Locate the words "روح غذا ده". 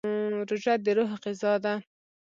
0.97-1.73